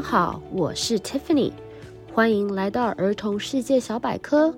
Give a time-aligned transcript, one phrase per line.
[0.00, 1.52] 好，我是 Tiffany，
[2.14, 4.54] 欢迎来到儿童世界小百科。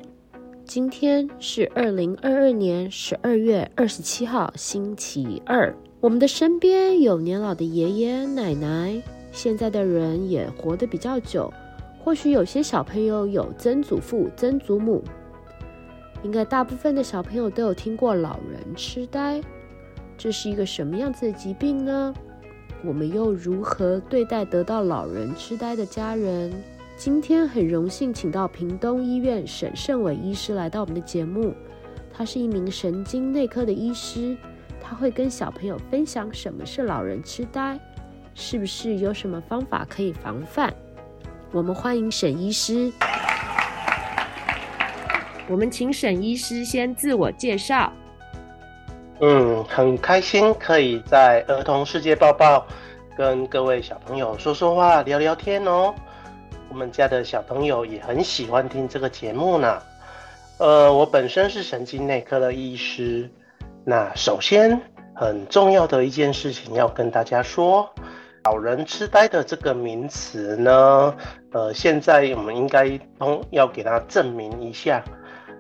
[0.65, 5.75] 今天是二零二二年十二月二十七号，星期二。
[6.01, 11.53] 我们的身边有年老的爷爷奶奶，现在的人也活得比较久。
[12.05, 15.03] 或许有些小朋友有曾祖父、曾祖母，
[16.23, 19.41] 应该大部分的小朋友都有听过老人痴呆。
[20.17, 22.15] 这是一个什么样子的疾病呢？
[22.85, 26.53] 我们又如何对待得到老人痴呆的家人？
[26.97, 31.55] 今天很荣幸请到屏东医院沈胜伟医师来到我们的节目。
[32.13, 34.37] 他是一名神经内科的医师，
[34.81, 37.79] 他会跟小朋友分享什么是老人痴呆，
[38.35, 40.75] 是不是有什么方法可以防范？
[41.53, 42.93] 我们欢迎沈医师。
[45.49, 47.93] 我们请沈医师先自我介绍。
[49.25, 52.67] 嗯，很开心可以在儿童世界报报
[53.17, 55.95] 跟各位小朋友说说话、聊聊天哦。
[56.69, 59.81] 我们家的小朋友也很喜欢听这个节目呢。
[60.59, 63.31] 呃，我本身是神经内科的医师。
[63.85, 64.81] 那首先
[65.15, 67.89] 很重要的一件事情要跟大家说，
[68.43, 71.15] 老人痴呆的这个名词呢，
[71.53, 75.01] 呃，现在我们应该通要给它证明一下。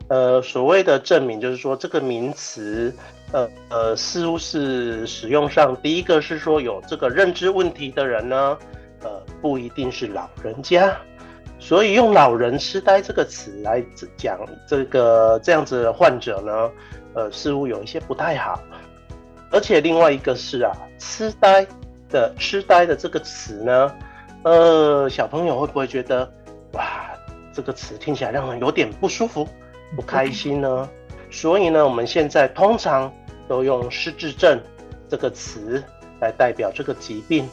[0.09, 2.95] 呃，所谓的证明就是说这个名词。
[3.35, 8.59] 呃呃，似乎是使用上，第一个是说有这个认知问题的人呢，
[9.03, 10.95] 呃，不一定是老人家，
[11.59, 13.83] 所以用“老人痴呆”这个词来
[14.19, 16.71] 讲这个这样子的患者呢，
[17.15, 18.61] 呃，似乎有一些不太好。
[19.51, 21.67] 而且另外一个是啊，痴呆
[22.11, 23.95] 的痴呆的这个词呢，
[24.43, 26.31] 呃，小朋友会不会觉得
[26.73, 27.11] 哇，
[27.51, 29.49] 这个词听起来让人有点不舒服、
[29.97, 30.89] 不开心呢？
[31.31, 33.13] 所以呢，我们现在通常。
[33.49, 34.59] 都用失智症
[35.09, 35.83] 这个词
[36.21, 37.47] 来代表这个疾病，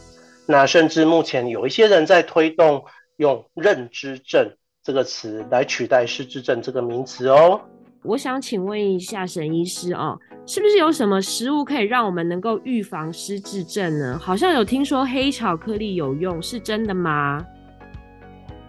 [0.45, 2.81] 那甚至目前有一些人在推动
[3.17, 4.49] 用认知症
[4.81, 7.59] 这个词来取代失智症这个名词哦。
[8.03, 14.17] 我想请问一下沈医师哦，是不是有什么食物可以让我们能够预防失智症呢？
[14.21, 17.45] 好像有听说黑巧克力有用，是真的吗？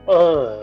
[0.07, 0.59] 呃，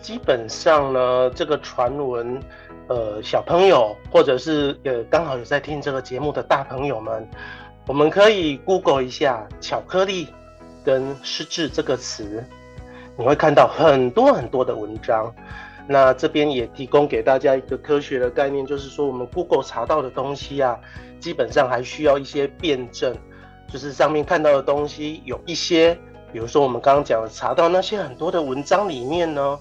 [0.00, 2.40] 基本上呢，这个传闻。
[2.88, 7.24] 呃，小朋友或者是呃，刚好有在听这个节目的大朋友们，
[7.86, 10.26] 我们可以 Google 一下“巧克力”
[10.84, 12.44] 跟“失智”这个词，
[13.16, 15.32] 你会看到很多很多的文章。
[15.86, 20.76] 那这边也提供给大家一个科学的概念，就是说我们 Google 查到的东西啊，
[21.20, 23.16] 基本上还需要一些辩证，
[23.72, 25.96] 就是上面看到的东西有一些，
[26.32, 29.56] 比如说我们刚刚讲的查到那些很多的文章里面呢。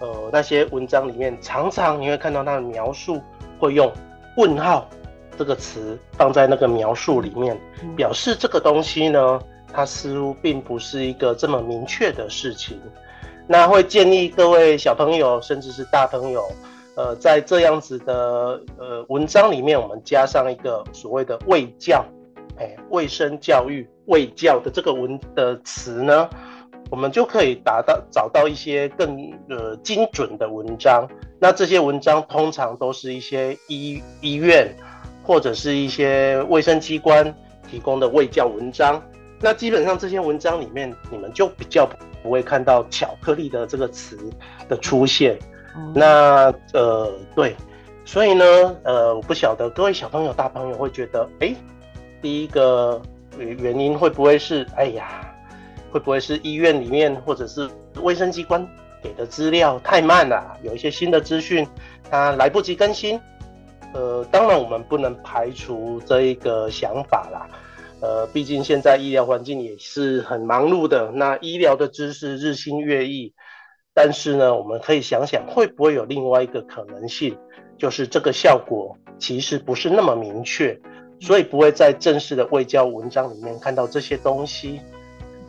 [0.00, 3.20] 呃，那些文章里面常常你会看到他的描述
[3.58, 3.92] 会用
[4.36, 4.88] 问号
[5.36, 7.58] 这个词放在那个描述里面，
[7.96, 9.40] 表示这个东西呢，
[9.72, 12.78] 它似乎并不是一个这么明确的事情。
[13.46, 16.44] 那会建议各位小朋友，甚至是大朋友，
[16.94, 22.04] 呃，在这样子的呃文章里面，我们加上一个所谓的卫教，
[22.58, 26.28] 哎，卫生教育、卫教的这个文的词呢。
[26.90, 29.16] 我们就可以达到找到一些更
[29.48, 31.06] 呃精准的文章。
[31.38, 34.76] 那这些文章通常都是一些医医院
[35.22, 37.34] 或者是一些卫生机关
[37.70, 39.00] 提供的卫教文章。
[39.40, 41.88] 那基本上这些文章里面，你们就比较
[42.22, 44.18] 不会看到巧克力的这个词
[44.68, 45.38] 的出现。
[45.76, 47.54] 嗯、那呃对，
[48.04, 48.44] 所以呢
[48.82, 51.54] 呃我不晓得各位小朋友大朋友会觉得，哎，
[52.20, 53.00] 第一个
[53.38, 55.29] 原因会不会是哎呀？
[55.90, 57.68] 会不会是医院里面或者是
[58.02, 58.66] 卫生机关
[59.02, 60.56] 给的资料太慢了？
[60.62, 61.66] 有一些新的资讯，
[62.10, 63.20] 它来不及更新。
[63.92, 67.48] 呃，当然我们不能排除这一个想法啦。
[68.00, 73.34] 呃，毕竟现在医疗环境也是很忙碌的，那医疗的知识日新月异。
[73.92, 77.36] 但是呢，我们可以想想，会不会有另外一个可能性，
[77.76, 80.80] 就是这个效果其实不是那么明确，
[81.20, 84.80] 所以不会在正式的卫教文章里面看到这些东西。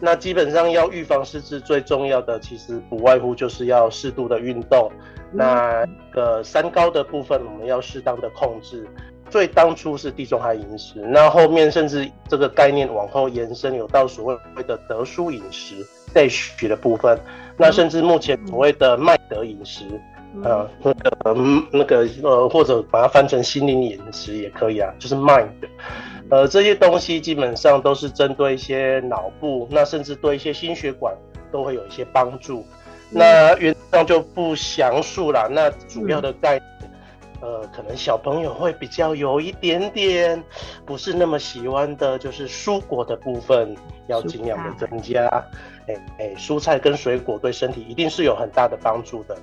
[0.01, 4.91] 那基本上要预防失智，最重要的其实不外乎就是要适度的运动。
[5.31, 8.85] 那个三高的部分，我们要适当的控制。
[9.29, 14.25] 最当初是地中海饮食，那后面甚至这个概念往后延伸，有到所
[14.57, 15.75] 谓的德叔饮食
[16.13, 17.17] DASH 的部分。
[17.55, 19.85] 那甚至目前所谓的麦德饮食，
[20.43, 25.47] 呃，那个那个呃，或者把它翻成心灵饮食也可以啊，就是 Mind。
[26.31, 31.13] 呃，这些东西基本上都是针对一些脑部，那甚至对一些心血管
[31.51, 32.65] 都会有一些帮助。
[33.09, 35.49] 那原则上就不详述了。
[35.51, 36.91] 那主要的概念，
[37.41, 40.41] 呃，可能小朋友会比较有一点点
[40.85, 43.75] 不是那么喜欢的，就是蔬果的部分
[44.07, 45.27] 要尽量的增加。
[45.89, 49.37] 哎哎，蔬菜跟水果对身体一定是有很大的帮助的。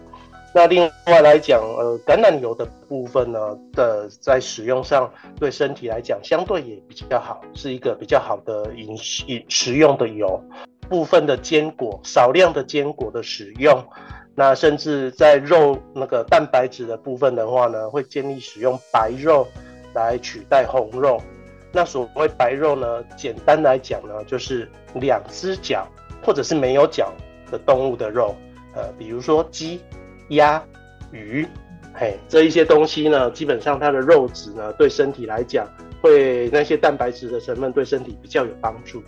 [0.58, 5.08] 那另外来讲，呃，橄榄油的部分呢的在使用上，
[5.38, 8.88] 对身体来讲相对也比较好，是一个比较好的饮
[9.28, 10.42] 饮食用的油。
[10.88, 13.80] 部分的坚果，少量的坚果的使用。
[14.34, 19.46] 那甚至在肉那个蛋白质的部分的话呢，会建议使用白肉
[19.94, 21.22] 来取代红肉。
[21.70, 25.86] 那所谓白肉呢，简单来讲呢，就是两只脚
[26.20, 27.12] 或者是没有脚
[27.48, 28.34] 的动物的肉，
[28.74, 29.80] 呃，比如说鸡、
[30.28, 30.62] 鸭、
[31.12, 31.46] 鱼，
[31.94, 35.66] 嘿，这一些东西呢，基本上它的肉质呢，对身体来讲，
[36.00, 39.02] 会那些蛋白质的成分对身体比较有帮助。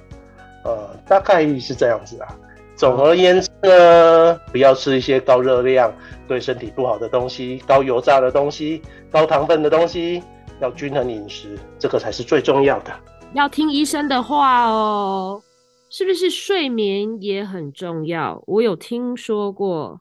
[0.64, 2.36] 呃，大概是这样子啊。
[2.76, 5.92] 总而言之呢，不要吃一些高热量、
[6.26, 8.80] 对身体不好的东西、高油炸的东西、
[9.10, 10.22] 高糖分的东西，
[10.60, 12.92] 要均衡饮食，这个才是最重要的。
[13.34, 15.42] 要听医生的话哦，
[15.90, 18.42] 是不是睡眠也很重要？
[18.46, 20.00] 我有听说过，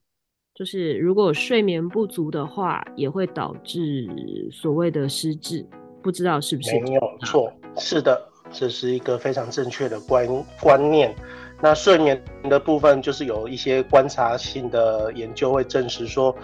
[0.59, 4.06] 就是如果睡眠不足的话，也会导致
[4.51, 5.65] 所谓的失智，
[6.03, 6.77] 不知道是不是？
[6.81, 8.21] 没有错，是的，
[8.51, 10.27] 这是一个非常正确的观
[10.59, 11.15] 观念。
[11.61, 16.35] 那睡眠的部分，就是有一些观察性的研究会证实说，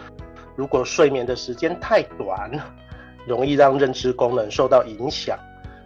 [0.55, 2.49] 如果睡眠的时间太短，
[3.27, 5.37] 容易让认知功能受到影响。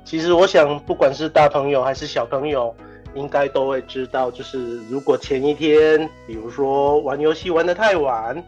[0.06, 2.76] 其实我想，不管是大朋友还是小朋友，
[3.20, 8.42] 应该都会知道，就是如果前一天，比如说玩游戏玩得太晚，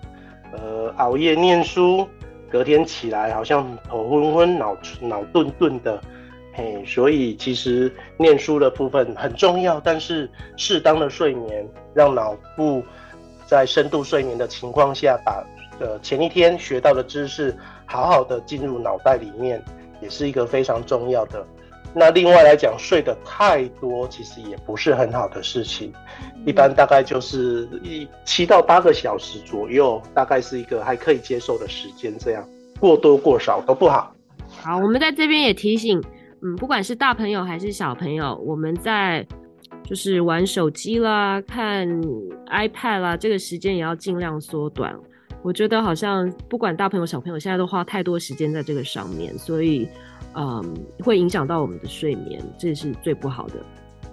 [0.53, 2.07] 呃，熬夜念书，
[2.49, 6.01] 隔天起来好像头昏昏、脑脑顿顿的。
[6.53, 12.83] 嘿，所以其实念书的部分很重要，但是适当的睡眠，让脑部
[13.45, 15.45] 在深度睡眠的情况下，把
[15.79, 19.63] 呃前一天学到的知识好好的进入脑袋里面，
[20.01, 21.45] 也是一个非常重要的。
[21.93, 25.91] 那另外来讲，睡得太多其实也不是很好的事情，
[26.45, 32.47] 一般大概就是一七到八个小时左右，大概是一个还可以接受的时间，这样
[32.79, 34.15] 过多过少都不好。
[34.47, 36.01] 好，我们在这边也提醒。
[36.43, 39.23] 嗯，不管是大朋友还是小朋友，我们在
[39.83, 41.87] 就是玩手机啦、看
[42.47, 44.91] iPad 啦，这个时间也要尽量缩短。
[45.43, 49.87] 我觉得好像不管大朋友小朋友，现在都花太多时间在这个上面，所以
[50.35, 53.53] 嗯，会影响到我们的睡眠，这是最不好的。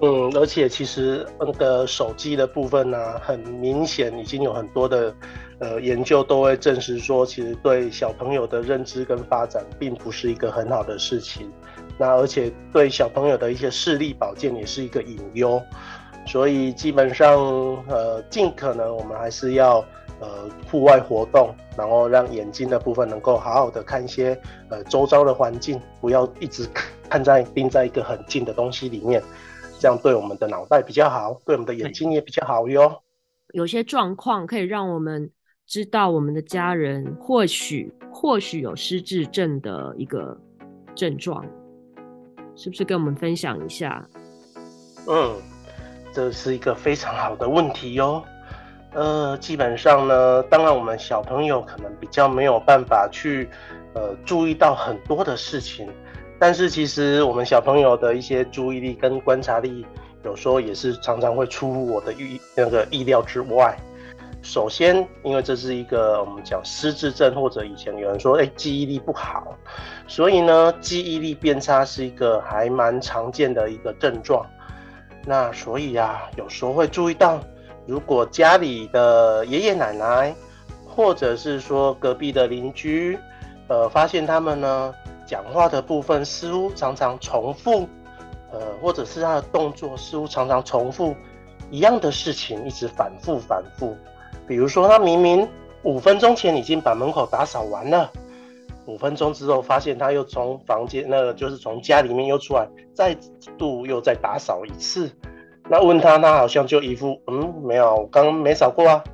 [0.00, 5.12] 嗯，而且其实那个手机的部分呢、很明显已经有很多的
[5.58, 11.50] 呃研究都会证实说，其实对小朋友的认知跟发展并不是一个很好的事情。
[11.98, 15.60] 那而且对小朋友的一些视力保健也是一个隐忧，
[16.28, 17.36] 所以基本上
[17.88, 19.84] 呃尽可能我们还是要
[20.20, 26.68] 呃户外活动，然后让眼睛的部分能够好好的看一些呃周遭的环境，不要一直
[27.08, 29.22] 看在盯在一个很近的东西里面，
[29.78, 33.02] 这样对我们的脑袋比较好，对我们的眼睛也比较好哟。
[33.52, 35.30] 有些状况可以让我们
[35.66, 40.38] 知道我们的家人或许或许有失智症的一个
[40.94, 41.44] 症状。
[42.60, 44.04] 是不是跟我们分享一下？
[45.06, 45.36] 嗯，
[46.12, 48.20] 这是一个非常好的问题哟。
[48.94, 53.48] 呃，基本上呢，当然我们小朋友可能比较没有办法去
[53.94, 55.88] 呃注意到很多的事情，
[56.38, 59.86] 但是其实我们小朋友的一些注意力跟观察力，
[60.24, 63.76] 有时候也是常常会出乎我的预那个意料之外。
[64.40, 69.54] 首先，因为这是一个我们讲失智症，或者以前有人说，哎，记忆力不好，
[70.06, 74.46] 所以呢，记忆力变差是一个还蛮常见的一个症状。
[75.26, 77.40] 那所以啊，有时候会注意到，
[77.88, 80.34] 如果家里的爷爷奶奶，
[80.86, 83.18] 或者是说隔壁的邻居，
[83.66, 84.94] 呃，发现他们呢
[85.26, 87.88] 讲话的部分似乎常常重复，
[88.52, 91.16] 呃，或者是他的动作似乎常常重复
[91.70, 93.96] 一样的事情，一直反复反复。
[94.46, 95.48] 比如说，他明明
[95.82, 98.12] 五分钟前已经把门口打扫完了，
[98.84, 103.16] 五分钟之后发现他又从房间，那个就是从家里面又出来，再
[103.56, 105.10] 度又再打扫一次。
[105.68, 109.04] 那问他，他好像就一副嗯，没有，我刚刚没扫过啊。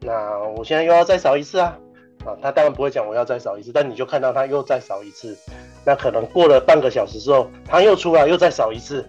[0.00, 1.76] 那我现在又要再扫一次啊。
[2.24, 5.36] 啊，他当然不会讲我要再扫一次，但你就看到他又再扫一次。
[5.84, 9.08] 那可能过了半个小时之后，他又出来又再扫一次。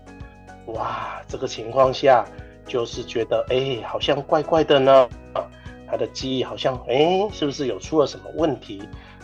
[0.67, 2.24] 哇，这个情况下
[2.65, 5.10] 就是觉得哎、好像怪怪的呢。
[5.34, 5.43] 啊
[5.88, 8.81] 他的记忆好像，哎，是不是有出了什么问题？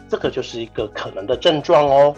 [0.10, 2.14] 这个就是一个可能的症状哦。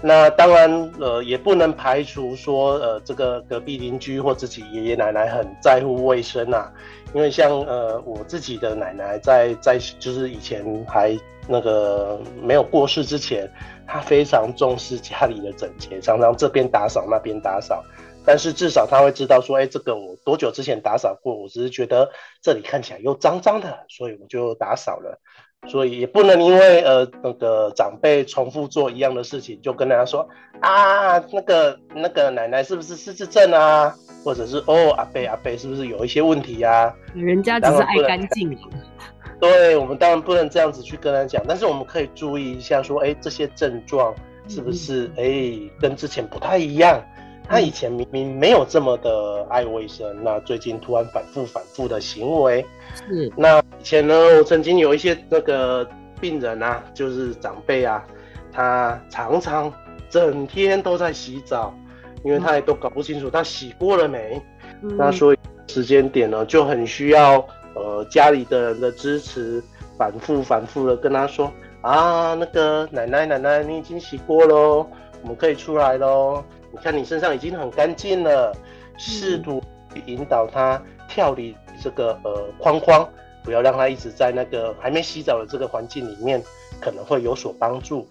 [0.00, 6.72] 那当然，呃，也不能排除说，呃，这个隔壁邻居或自己爷爷奶奶很在乎卫生啊。
[7.14, 13.50] 因为像呃我自己的奶奶在在就是以前还那个没有过世之前，
[13.86, 17.82] 她非常重视家里的整洁，常常这边打扫那边打扫。
[18.24, 21.34] 但是至少她会知道说，哎，这个我多久之前打扫过？
[21.34, 22.10] 我只是觉得
[22.42, 25.18] 这里看起来又脏脏的，所以我就打扫了。
[25.66, 30.26] 所以也不能因为呃那个长辈重复做一样的事情，就跟大家说
[30.60, 33.94] 啊，那个那个奶奶是不是失智症啊？
[34.24, 36.94] 或者是哦阿贝阿贝是不是有一些问题呀、啊？
[37.14, 38.56] 人家只是爱干净。
[39.40, 44.14] 对，我们当然不能这样子去跟他讲，但是我们可以注意一下，说哎这些症状
[44.48, 47.00] 是不是哎、嗯、跟之前不太一样？
[47.48, 52.64] 他以前明明没有这么的爱卫生，那最近突然反复反复的行为。
[53.08, 55.88] 是，那以前呢，我曾经有一些那个
[56.20, 58.04] 病人啊，就是长辈啊，
[58.52, 59.72] 他常常
[60.10, 61.74] 整天都在洗澡，
[62.22, 64.40] 因为他也都搞不清楚他洗过了没。
[64.82, 65.38] 嗯、那所以
[65.68, 67.42] 时间点呢，就很需要
[67.74, 69.62] 呃家里的人的支持，
[69.96, 71.50] 反复反复的跟他说
[71.80, 74.86] 啊，那个奶奶奶奶，你已经洗过喽，
[75.22, 76.44] 我们可以出来喽。
[76.78, 78.54] 你看你身上已经很干净了，
[78.96, 79.60] 试图
[80.06, 83.06] 引导他跳离这个呃框框，
[83.42, 86.40] 不要让他一直在那个还没洗澡的这个环境里面，
[86.80, 88.08] 可能会有所帮助。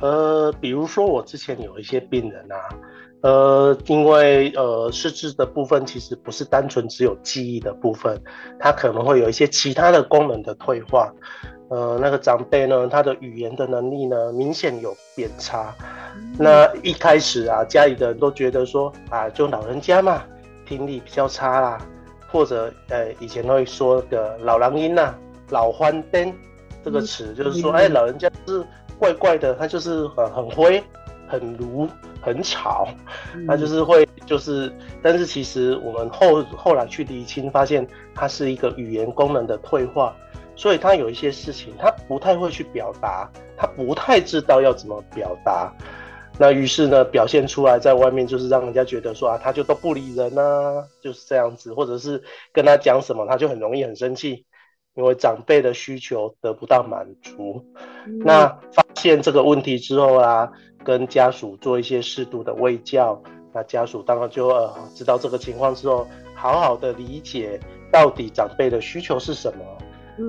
[0.00, 2.56] 呃，比如说我之前有一些病人啊，
[3.22, 8.20] 呃，因为呃失智的部分其实不是单纯只有记忆的部分，
[8.58, 11.12] 他可能会有一些其他的功能的退化。
[11.68, 15.74] 呃，那个长辈呢，他的语言的能力呢，明显有变差。
[16.38, 20.22] 那一开始啊，家里的人都觉得说啊，就老人家嘛，
[20.64, 21.78] 听力比较差啦，
[22.30, 25.14] 或者呃，以前会说的老狼音呐，
[25.50, 26.32] 老欢灯
[26.84, 28.64] 这个词，就是说，哎，老人家是
[28.98, 30.80] 怪怪的，他就是很很灰、
[31.26, 31.88] 很卢、
[32.22, 32.86] 很吵，
[33.48, 40.14] 他就是会就是，但是其实我们后后来去厘清，发现它是一个语言功能的退化。
[40.56, 45.72] 所以他有一些事情，他不太会去表达，他不太知道要怎么表达。
[46.38, 52.22] 那于是呢，表现出来在外面就是让人家觉得说啊，他就都不理人啊，就是这样子，或者是
[52.52, 54.44] 跟他讲什么，他就很容易很生气，
[54.94, 57.64] 因为长辈的需求得不到满足。
[58.06, 58.18] 嗯。
[58.18, 60.50] 那发现这个问题之后啊，
[60.84, 63.22] 跟家属做一些适度的喂教，
[63.54, 67.58] 那家属当然就呃知道这个情况之后，好好的理解
[67.90, 69.64] 到底长辈的需求是什么。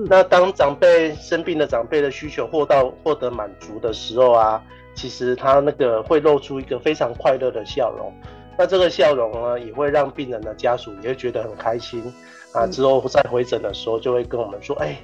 [0.08, 4.62] 那当长辈生病的长辈的需求获到获得满足的时候啊，
[4.94, 8.12] 其实他那个会露出一个非常快乐的笑容。
[8.58, 12.02] 那这个笑容呢，也会让病人的家属也会觉得很开心
[12.52, 12.66] 啊。
[12.66, 14.98] 之后再回诊的时候，就会跟我们说，哎，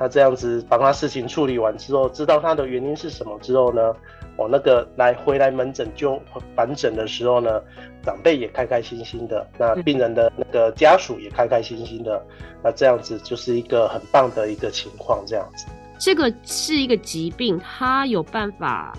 [0.00, 3.94] 他这样子帮他事情处理完之后，知道他的原因是什么之后呢，
[4.34, 6.18] 我那个来回来门诊就
[6.56, 7.62] 返诊的时候呢，
[8.02, 12.24] 长辈也开开心心的，那病人的那个家属也开开心心的，
[12.64, 15.66] 那这样子就是一个很棒的一个情况，这样子。
[15.98, 18.96] 这个是一个疾病，它有办法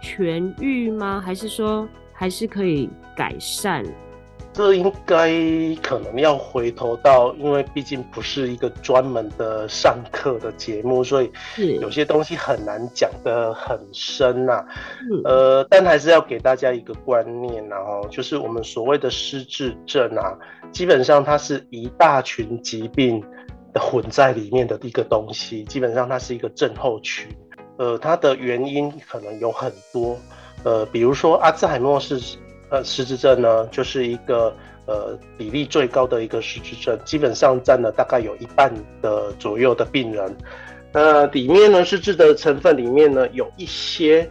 [0.00, 1.20] 痊愈吗？
[1.20, 3.84] 还是说还是可以改善？
[4.54, 5.32] 这应该
[5.82, 11.32] 可能要回头到，因为毕竟不是一个专门的上课的节目，所以
[11.80, 14.66] 有些东西很难讲得很深呐、啊。
[15.24, 20.38] 呃，但还是要给大家一个观念，然后就是我们所谓的失智症啊，
[20.70, 23.20] 基本上它是一大群疾病
[23.74, 27.28] 混在里面的一个东西，基本上它是一个症候群。
[27.76, 30.16] 呃，它的原因可能有很多，
[30.62, 32.20] 呃，比如说阿兹海默氏。
[32.74, 34.52] 呃，失智症呢，就是一个
[34.86, 40.36] 呃比例最高的一个失智症，基本上占了大概有一半的左右的病人。
[40.92, 44.28] 那里面呢，失智的成分里面呢，有一些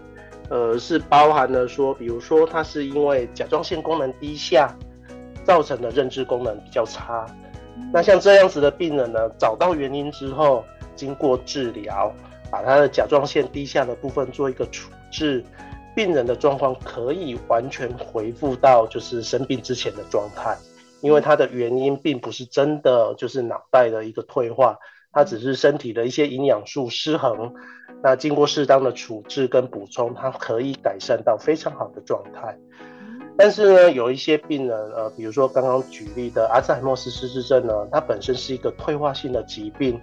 [0.50, 4.76] 呃是包含了说，比如说它是因为甲状腺功能低下
[5.46, 7.26] 造成的认知功能比较差。
[7.94, 10.66] 那像这样子的病人呢，找到原因之后，
[10.98, 12.14] 经过治疗，
[12.52, 15.42] 把他的甲状腺低下的部分做一个处置。
[15.96, 20.58] 病人的状况可以完全恢复到就是生病之前的状态，
[21.02, 24.78] 因为它的原因并不是真的就是脑袋的一个退化，
[25.12, 27.54] 它只是身体的一些营养素失衡。
[28.02, 32.58] 那经过适当的处置跟补充，它可以改善到非常好的状态。
[33.36, 40.00] 但是呢，有一些病人，呃，比如说刚刚举例的阿兹海默氏失智症呢，它本身是一个退化性的疾病。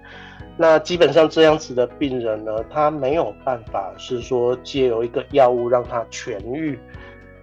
[0.56, 6.76] 那基本上这样子的病人呢，他没有办法是说借由一个药物让他痊愈，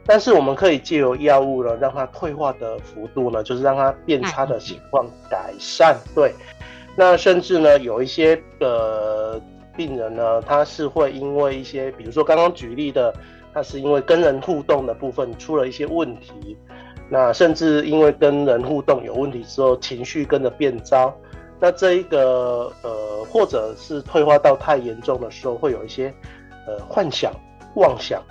[0.05, 5.97] 但是我们可以借由药物呢，让他退化的幅度呢，就是让他变差的情况改善。
[6.13, 6.33] 对，
[6.97, 9.41] 那甚至呢，有一些的
[9.75, 13.13] 病人呢，他是会因为一些，比如说刚刚举例的。
[13.57, 16.55] 那是因为跟人互动的部分出了一些问题，
[17.09, 21.11] 那甚至因为跟人互动有问题之后，情绪跟着变糟。
[21.59, 26.13] 那这一个呃，或者是退化到太严重的时候，会有一些
[26.67, 27.33] 呃幻想、
[27.77, 28.21] 妄想、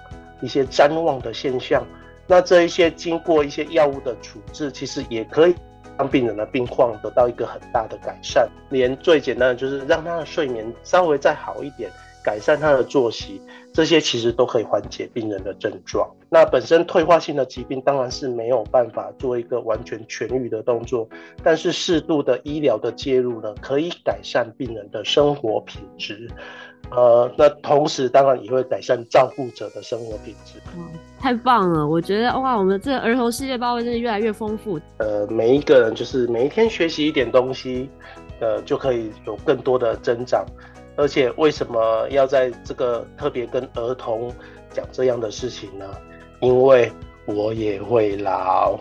[0.40, 1.84] 一些譫妄的现象。
[2.28, 5.56] 那这一些经过一些药物的处置，其实也可以
[5.98, 8.48] 让病人的病况得到一个很大的改善。
[8.68, 11.90] 连最简单的就是让他的睡眠稍微再好一点。
[12.26, 13.40] 改善他的作息，
[13.72, 16.10] 这些其实都可以缓解病人的症状。
[16.28, 21.08] 那本身退化性的疾病当然是没有办法做一个完全痊愈的动作，
[21.44, 26.28] 但是适度的医疗的介入呢，可以改善病人的生活品质。
[26.90, 30.58] 呃，那同时当然也会改善照顾者的生活品质。
[30.76, 30.84] 嗯，
[31.20, 31.86] 太棒了！
[31.86, 34.80] 我觉得哇，我们这个儿童世界包围真的越来越丰富。
[34.98, 37.88] 呃，每一个人就是每一天学习一点东西，
[38.40, 40.44] 呃，就可以有更多的增长。
[40.96, 44.34] 而且为什么要在这个特别跟儿童
[44.70, 45.84] 讲这样的事情呢？
[46.40, 46.90] 因为
[47.26, 48.78] 我也会老，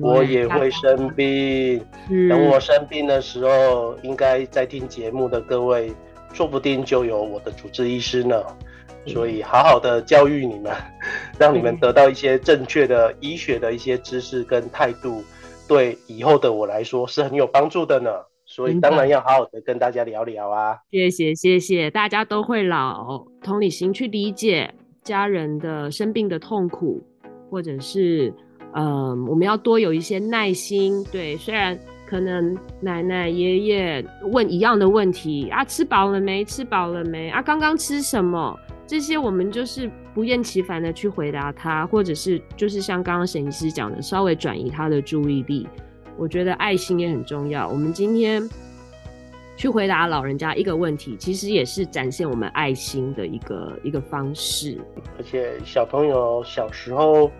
[0.00, 1.84] 我也会生病。
[2.28, 5.92] 等我生病的时候，应该在听节目的各位，
[6.32, 8.42] 说不定就有我的主治医师呢。
[9.06, 10.72] 所以好好的教育你们，
[11.38, 15.22] 让你们得到一些正确的医学的一些知识跟态度，
[15.68, 18.10] 对以后的我来说是很有帮助的呢。
[18.54, 20.78] 所以当然要好好的跟大家聊聊啊！
[20.88, 27.02] 谢谢谢谢，大家都会老，同理心去理解家人的生病的痛苦，
[27.50, 28.32] 或者是
[28.74, 31.04] 嗯，我们要多有一些耐心。
[31.10, 36.44] 对，虽然可能奶奶爷爷问一样的问题啊，吃饱了没？
[36.44, 37.30] 吃饱了没？
[37.30, 38.56] 啊，刚刚吃什么？
[38.86, 45.66] 这些我们就是不厌其烦的去回答他，或者是就是像刚刚沈医师讲的，稍微转移他的注意力。
[46.16, 47.68] 我觉得爱心也很重要。
[47.68, 48.42] 我们今天
[49.56, 54.78] 去回答老人家一个问题，其实也是展现我们爱心的一个一个方式。
[55.18, 57.30] 而且小朋友小时候，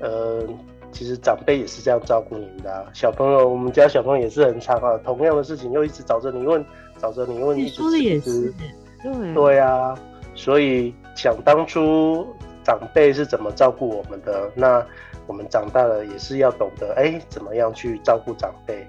[0.00, 0.46] 呃，
[0.90, 2.84] 其实长辈也是这样照顾你们的啊。
[2.92, 6.64] 小朋友，我们家小朋友也是很常啊，同样的事情又一直找着你问，
[6.98, 8.52] 找着你问，你说的也是，
[9.02, 9.98] 对对啊。
[10.34, 12.26] 所以想当初
[12.64, 14.84] 长辈是怎么照顾我们的那。
[15.32, 18.86] 我们长大了也是要懂得哎，怎么样去照顾长辈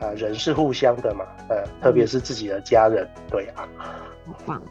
[0.00, 0.08] 啊？
[0.16, 3.68] 人是互相的嘛，呃，特别是自己的家人，对啊。
[4.26, 4.62] 好棒，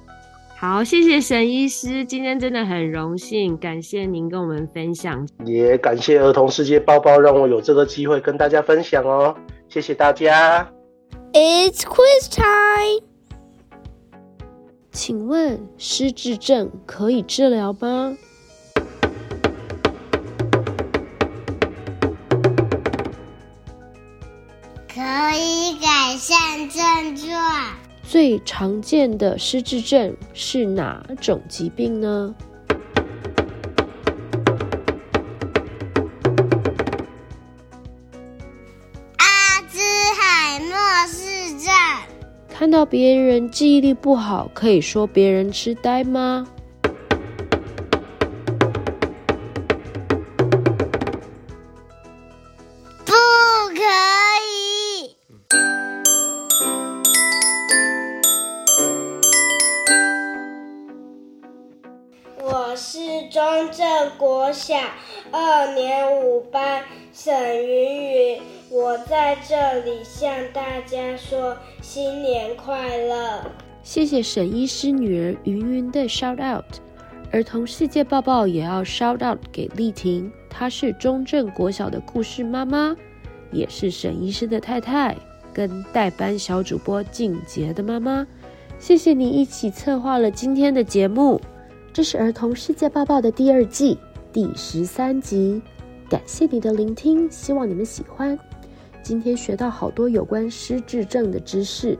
[0.57, 9.35] 好，谢谢沈医师，今天真的很荣幸，感谢您跟我们分享，也感谢儿童世界报报让我有这个机会跟大家分享哦，
[9.69, 10.67] 谢谢大家。
[11.31, 13.05] It's quiz time，
[14.91, 18.17] 请问失智症可以治疗吗？
[26.25, 27.29] 善症状。
[28.01, 32.33] 最常见的失智症是哪种疾病呢？
[39.17, 39.79] 阿兹
[40.17, 41.73] 海默氏症。
[42.47, 46.47] 看到别人记忆力不好，可以说别人痴呆吗？
[64.17, 64.75] 国小
[65.31, 73.41] 二年五班沈云云，我在这里向大家说新年快乐。
[73.81, 76.63] 谢谢沈医师女儿云云的 shout out，
[77.31, 82.95] 儿童世界报报也要 shout out 给丽婷，她是中正国小的故事妈妈，
[83.51, 85.15] 也是沈医师的太太，
[85.53, 88.25] 跟代班小主播静杰的妈妈。
[88.79, 91.39] 谢谢你一起策划了今天的节目。
[91.93, 93.99] 这是儿童世界报报的第二季
[94.31, 95.61] 第十三集，
[96.09, 98.37] 感谢你的聆听，希望你们喜欢。
[99.03, 101.95] 今天学到好多有关失智症的知识，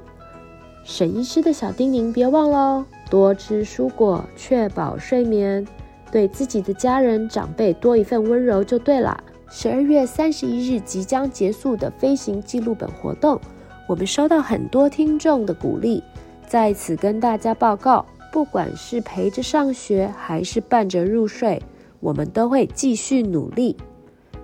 [0.83, 5.63] 沈医师的小叮咛别忘了哦，多吃蔬果，确保睡眠，
[6.11, 9.23] 对自己的家人长辈多一份温柔就对了。
[9.47, 13.39] 十二月三十一日即将结束的飞行记录本活动，
[13.87, 16.03] 我们收到很多听众的鼓励，
[16.47, 18.03] 在此跟大家报告。
[18.33, 21.61] 不管是陪着上学，还是伴着入睡，
[21.99, 23.77] 我们都会继续努力。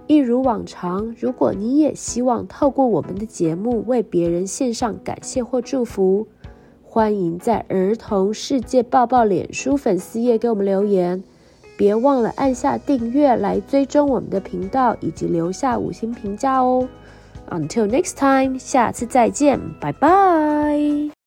[0.05, 6.27] 一如往常，如果你也希望透过我们的节目为别人献上感谢或祝福，
[6.83, 11.23] 欢迎在儿童世界报报脸书粉丝页给我们留言。
[11.75, 16.87] 别忘了按下订阅来追踪我们的频道，以及留下五星评价哦。
[17.49, 21.18] Until next time，下次再见，拜拜。